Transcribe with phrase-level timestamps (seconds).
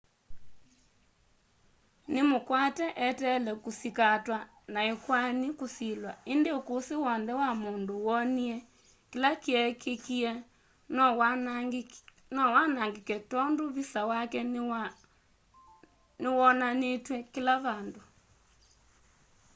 [2.11, 4.37] nĩ mũkwate eteele kusikatwa
[4.73, 8.55] na ĩkwani kusilwa ĩndĩ ũkũsĩ wonthe wa mũndũ wonie
[9.11, 10.31] kĩla kyekĩkie
[12.41, 14.39] nowanangĩke tondũ visa wake
[16.23, 18.01] nĩwonanitw'e kĩla vandũ